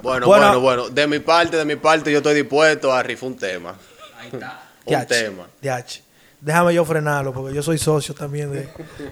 Bueno, 0.01 0.27
Bueno. 0.27 0.45
bueno, 0.45 0.59
bueno. 0.61 0.89
De 0.89 1.07
mi 1.07 1.19
parte, 1.19 1.57
de 1.57 1.65
mi 1.65 1.75
parte, 1.75 2.09
yo 2.09 2.19
estoy 2.19 2.33
dispuesto 2.33 2.93
a 2.93 3.03
rifar 3.03 3.27
un 3.27 3.35
tema. 3.35 3.75
Ahí 4.17 4.29
está. 4.31 4.63
Un 4.85 5.05
tema. 5.05 5.47
diach. 5.61 5.99
Déjame 6.39 6.73
yo 6.73 6.85
frenarlo 6.85 7.33
porque 7.33 7.53
yo 7.53 7.61
soy 7.61 7.77
socio 7.77 8.15
también 8.15 8.49
de, 8.49 8.69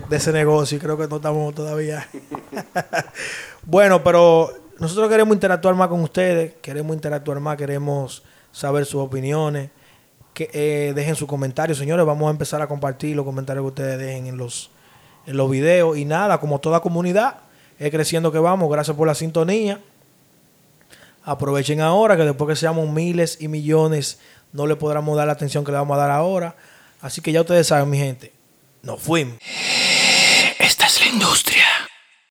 de 0.08 0.16
ese 0.16 0.32
negocio 0.32 0.78
y 0.78 0.80
creo 0.80 0.98
que 0.98 1.06
no 1.10 1.18
estamos 1.18 1.54
todavía. 1.54 2.08
bueno, 3.64 4.02
pero 4.02 4.50
nosotros 4.80 5.10
queremos 5.10 5.36
interactuar 5.36 5.76
más 5.76 5.90
con 5.90 6.00
ustedes, 6.00 6.54
queremos 6.62 6.96
interactuar 6.96 7.42
más, 7.42 7.58
queremos 7.58 8.24
saber 8.54 8.86
sus 8.86 9.02
opiniones. 9.02 9.70
Que, 10.34 10.50
eh, 10.54 10.94
dejen 10.96 11.16
sus 11.16 11.28
comentarios, 11.28 11.78
señores. 11.78 12.06
Vamos 12.06 12.30
a 12.30 12.32
empezar 12.32 12.62
a 12.62 12.68
compartir 12.68 13.14
los 13.14 13.26
comentarios 13.26 13.64
que 13.64 13.68
ustedes 13.68 14.00
dejen 14.00 14.28
en 14.28 14.38
los, 14.38 14.70
los 15.36 15.50
videos. 15.50 15.98
Y 15.98 16.06
nada, 16.06 16.40
como 16.40 16.60
toda 16.60 16.80
comunidad, 16.80 17.38
es 17.80 17.92
creciendo 17.92 18.32
que 18.32 18.40
vamos. 18.40 18.72
Gracias 18.72 18.96
por 18.96 19.08
la 19.08 19.16
sintonía. 19.16 19.80
Aprovechen 21.24 21.82
ahora 21.82 22.16
que 22.16 22.24
después 22.24 22.48
que 22.48 22.56
seamos 22.56 22.90
miles 22.90 23.38
y 23.42 23.48
millones 23.50 24.20
no 24.54 24.66
le 24.66 24.76
podremos 24.78 25.16
dar 25.18 25.28
la 25.28 25.34
atención 25.34 25.66
que 25.66 25.72
le 25.72 25.78
vamos 25.78 25.96
a 25.96 26.02
dar 26.02 26.12
ahora. 26.12 26.56
Así 27.02 27.22
que 27.22 27.32
ya 27.32 27.42
ustedes 27.42 27.68
saben, 27.68 27.90
mi 27.90 27.98
gente, 27.98 28.32
nos 28.82 29.02
fuimos. 29.02 29.38
Esta 30.58 30.88
es 30.88 31.02
la 31.02 31.08
industria. 31.08 31.67